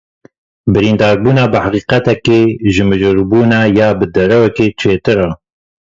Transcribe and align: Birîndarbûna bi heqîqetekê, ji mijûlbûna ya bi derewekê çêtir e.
Birîndarbûna 0.73 1.45
bi 1.51 1.59
heqîqetekê, 1.65 2.41
ji 2.73 2.83
mijûlbûna 2.89 3.61
ya 3.77 3.89
bi 3.99 4.05
derewekê 4.15 4.67
çêtir 4.79 5.19
e. 5.27 5.29